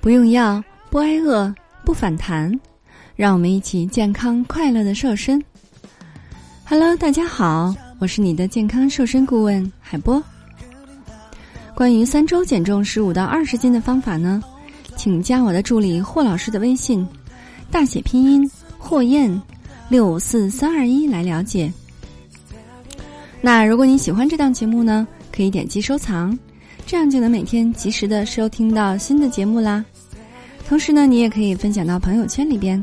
[0.00, 2.52] 不用药，不挨饿，不反弹，
[3.14, 5.40] 让我们一起健康快乐的瘦身。
[6.64, 10.20] Hello，大家好，我是你的健康瘦身顾问海波。
[11.74, 14.42] 关于三周减重十五到二十斤的方法呢，
[14.96, 17.06] 请加我的助理霍老师的微信，
[17.70, 19.40] 大写拼音霍燕
[19.88, 21.72] 六五四三二一来了解。
[23.44, 26.38] 那如果你喜欢这档节目呢，可以点击收藏，
[26.86, 29.84] 这样就能每天及时的收听到新的节目啦。
[30.68, 32.82] 同时呢，你也可以分享到朋友圈里边，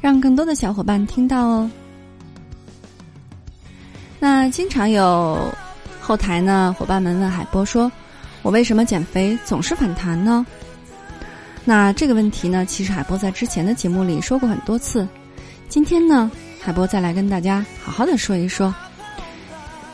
[0.00, 1.70] 让更多的小伙伴听到哦。
[4.18, 5.48] 那经常有
[6.00, 7.90] 后台呢伙伴们问海波说
[8.42, 10.44] ：“我为什么减肥总是反弹呢？”
[11.64, 15.06] 那这个问题呢，其实海波在之前的节目里说过很多次。
[15.68, 16.28] 今天呢，
[16.60, 18.74] 海波再来跟大家好好的说一说。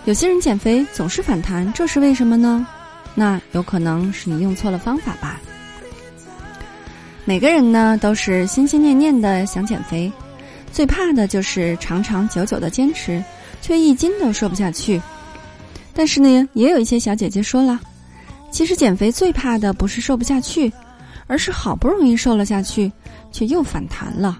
[0.06, 2.64] 有些人减肥总是反弹，这是为什么呢？
[3.12, 5.40] 那有可能是你用错了方法吧。
[7.24, 10.10] 每个人呢都是心心念念的想减肥，
[10.72, 13.20] 最怕的就是长长久久的坚持，
[13.60, 15.02] 却一斤都瘦不下去。
[15.92, 17.80] 但是呢，也有一些小姐姐说了，
[18.52, 20.72] 其实减肥最怕的不是瘦不下去，
[21.26, 22.92] 而是好不容易瘦了下去，
[23.32, 24.38] 却又反弹了。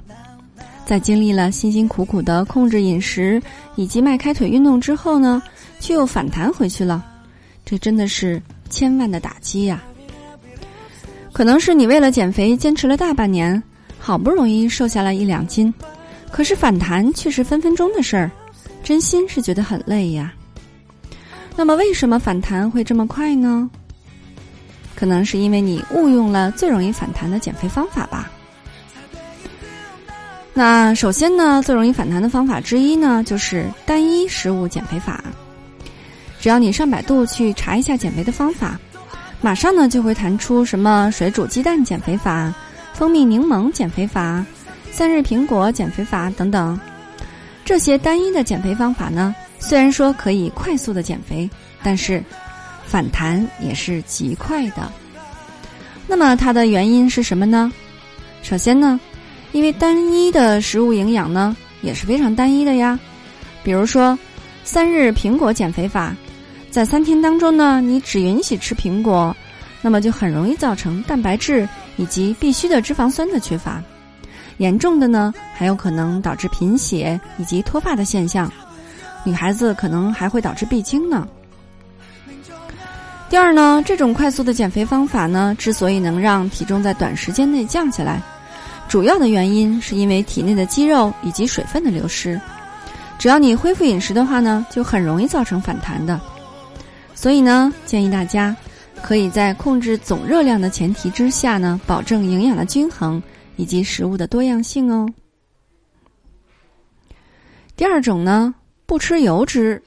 [0.84, 3.42] 在经历了辛辛苦苦的控制饮食
[3.75, 5.42] 以及迈开腿运动之后呢，
[5.81, 7.05] 却又反弹回去了，
[7.65, 9.83] 这真的是千万的打击呀！
[11.33, 13.63] 可能是你为了减肥坚持了大半年，
[13.99, 15.73] 好不容易瘦下来一两斤，
[16.31, 18.31] 可是反弹却是分分钟的事儿，
[18.83, 20.33] 真心是觉得很累呀。
[21.55, 23.69] 那么为什么反弹会这么快呢？
[24.95, 28.31] 可能是因为你误用了最容易反弹的减肥方法吧。
[30.55, 35.23] 那首先呢，最容易反弹的方法之一呢，就是单一食物减肥法。
[36.47, 38.78] 只要你上百度去查一下减肥的方法。
[39.41, 42.55] 马上呢就会弹出什么水煮鸡蛋减肥法、
[42.95, 44.46] 蜂蜜柠檬减肥法、
[44.92, 46.79] 三日苹果减肥法等等。
[47.64, 51.51] 这些单一的减肥方法呢，虽然说可以快速的减肥，
[51.83, 52.23] 但是
[52.85, 54.89] 反弹也是极快的。
[56.06, 57.73] 那么它的原因是什么呢？
[58.45, 59.01] 首先呢，
[59.51, 62.96] 因为单一的食物营养呢也是非常单一的呀。
[63.64, 64.17] 比如说
[64.62, 66.14] 三日苹果减肥法。
[66.77, 69.35] 在三天当中呢，你只允许吃苹果，
[69.81, 71.67] 那么就很容易造成蛋白质
[71.97, 73.83] 以及必需的脂肪酸的缺乏，
[74.59, 78.53] 严重的呢还有可能导致贫血以及脱发的现象，
[79.25, 81.27] 女孩子可能还会导致闭经呢。
[83.31, 88.20] 第二呢，这种快速的减肥方法呢，之所以能让体重在短时间内降下来，
[88.86, 92.39] 主要的原因是因为体内的肌肉以及水分的流失，
[93.19, 96.20] 只要你恢复饮食的话呢，就很容易造成反弹的。
[97.17, 98.55] 所以呢，建议大家
[99.03, 103.21] 可以在控制总热量的前提之下呢，保证营养的均衡
[103.57, 105.09] 以及食物的多样性哦。
[107.75, 108.55] 第二种呢，
[108.85, 109.83] 不吃油脂，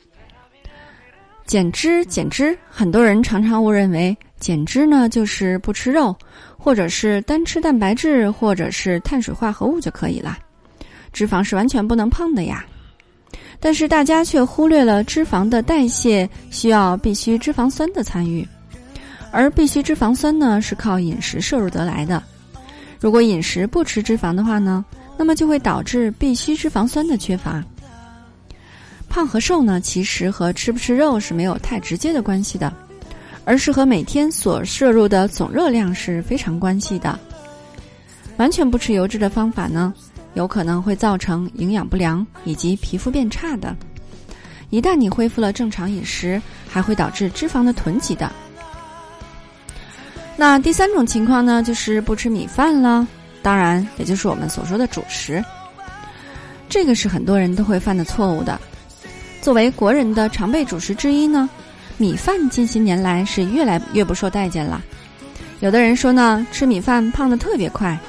[1.46, 6.16] 减脂减脂，很多人常常误认为减脂呢就是不吃肉，
[6.58, 10.38] 或者是单吃蛋白质，或者是碳水化合物就可以了，
[11.14, 12.66] 脂肪是完全不能碰的呀。
[13.60, 18.48] 但是大家却忽略了脂肪的代谢需要必需脂肪酸的参与，
[19.32, 22.22] 而必需脂肪酸呢是靠饮食摄入得来的。
[23.00, 24.84] 如果饮食不吃脂肪的话呢，
[25.18, 27.64] 那么就会导致必需脂肪酸的缺乏。
[29.10, 32.72] 胖和瘦呢，其实和吃不吃肉是没有太直接的关系的，
[33.44, 37.20] 而是和每天所摄入的总热量是非常关系的。
[38.38, 39.94] 完全不吃油脂的方法呢？
[40.40, 43.76] 有可能会造成营养不良以及皮肤变差的。
[44.70, 48.32] 一旦你恢复了正常饮食，还会导致脂肪的囤积的。
[50.38, 53.06] 那第三种情况呢，就是不吃米饭了，
[53.42, 55.44] 当然也就是我们所说的主食。
[56.70, 58.58] 这个是很多人都会犯的错误的。
[59.42, 61.50] 作为国人的常备主食之一呢，
[61.98, 64.82] 米饭近些年来是越来越不受待见了。
[65.60, 68.00] 有的人说呢，吃米饭胖的特别快。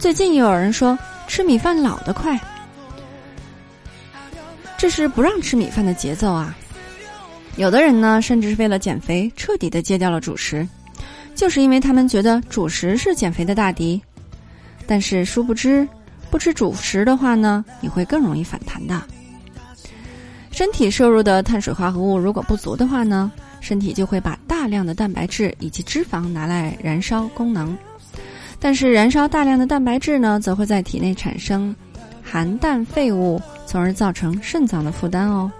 [0.00, 0.98] 最近又有人说。
[1.30, 2.36] 吃米饭老得快，
[4.76, 6.52] 这是不让吃米饭的节奏啊！
[7.54, 10.66] 有的人呢，甚至是为了减肥，彻底的戒掉了主食，
[11.36, 14.02] 就是因为他们觉得主食是减肥的大敌。
[14.88, 15.86] 但是殊不知，
[16.32, 19.00] 不吃主食的话呢，你会更容易反弹的。
[20.50, 23.30] 身体摄入的碳水化合物如果不足的话呢，
[23.60, 27.78] 身体就会把大量的蛋白质以及脂肪拿来燃烧功能。
[28.60, 31.74] 但是燃烧大量的蛋白质呢，则会在体内产生
[32.22, 35.50] 含氮废物，从而造成肾脏的负担哦。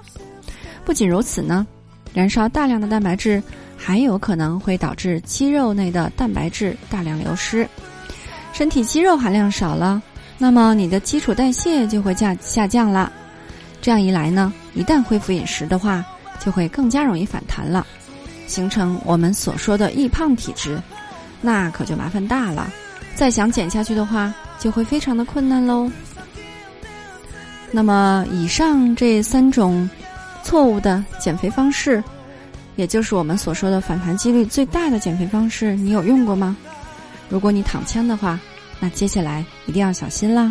[0.85, 1.67] 不仅如此呢，
[2.13, 3.43] 燃烧大量的蛋白质
[3.77, 7.67] 还有可能会导致肌肉内的蛋白质大量流失，
[8.53, 10.03] 身体肌肉含量少了，
[10.37, 13.11] 那么你的基础代谢就会下下降了。
[13.81, 16.05] 这样一来呢，一旦恢复饮食的话，
[16.39, 17.87] 就会更加容易反弹了，
[18.47, 20.79] 形成我们所说的易胖体质，
[21.41, 22.71] 那可就麻烦大了。
[23.21, 25.93] 再想减下去的话，就会非常的困难喽。
[27.71, 29.87] 那么，以上这三种
[30.43, 32.03] 错误的减肥方式，
[32.77, 36.57] 也就是我们所说的反弹几率最大的减肥方式，你有用过吗？
[37.29, 38.41] 如果你躺枪的话，
[38.79, 40.51] 那接下来一定要小心啦。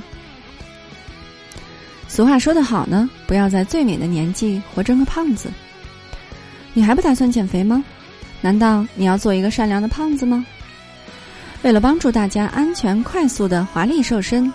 [2.07, 5.49] 俗话说得好呢，不要在最美的年纪活成个胖子。
[6.75, 7.83] 你还不打算减肥吗？
[8.41, 10.45] 难道你要做一个善良的胖子吗？
[11.61, 14.51] 为了帮助大家安全、快速的华丽瘦身，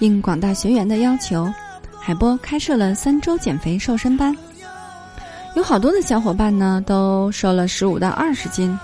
[0.00, 1.50] 应广大学员的要求。
[1.98, 4.34] 海波开设了三周减肥瘦身班，
[5.54, 8.78] 有好多的小伙伴呢都瘦了十五到二十斤，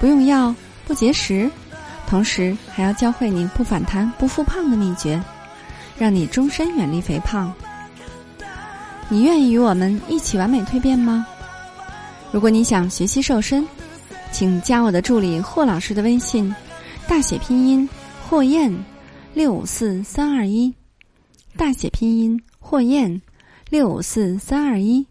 [0.00, 0.54] 不用药
[0.86, 1.50] 不节食，
[2.06, 5.22] 同时还要教会你不反弹不复胖的秘诀，
[5.98, 7.52] 让你终身远离肥胖。
[9.10, 11.26] 你愿意与我们一起完美蜕变吗？
[12.32, 13.66] 如果你想学习瘦身，
[14.30, 16.54] 请加我的助理霍老师的微信，
[17.08, 17.88] 大写拼音
[18.28, 18.72] 霍燕
[19.34, 20.72] 六五四三二一。
[21.56, 23.20] 大写拼音霍燕，
[23.68, 25.04] 六五四三二一。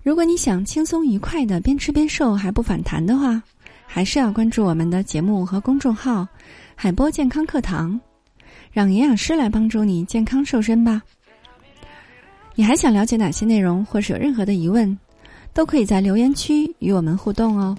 [0.00, 3.42] 如果你想轻松愉快的边吃边瘦还不反弹的话，
[3.84, 6.28] 还是要关注我们的节目和公众号
[6.76, 8.00] “海波健康课堂”，
[8.70, 11.02] 让营养师来帮助你健康瘦身吧。
[12.54, 14.96] 你还想了解哪些内容，或是有任何的疑问，
[15.58, 17.76] 都可以在留言区与我们互动哦。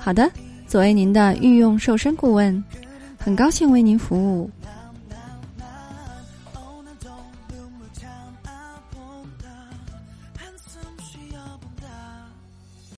[0.00, 0.28] 好的，
[0.66, 2.64] 作为您的御用瘦身顾问，
[3.16, 4.50] 很高兴为您服务。